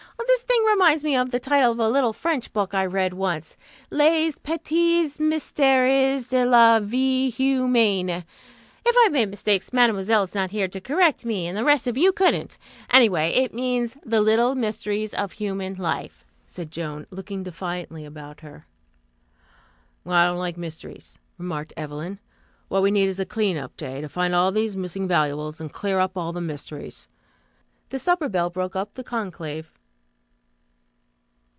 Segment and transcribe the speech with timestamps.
[0.27, 3.57] This thing reminds me of the title of a little French book I read once:
[3.89, 8.09] Les Petits Mysteres de la Vie Humaine.
[8.85, 11.97] If I've made mistakes, Mademoiselle is not here to correct me, and the rest of
[11.97, 12.57] you couldn't.
[12.91, 18.67] Anyway, it means 'The Little Mysteries of Human Life,'" said Joan, looking defiantly about her.
[20.03, 22.19] "Well, I don't like mysteries," remarked Evelyn.
[22.67, 25.71] "What we need is a clean up day, to find all these missing valuables, and
[25.73, 27.07] clear up all the mysteries."
[27.89, 29.73] The supper bell broke up the conclave.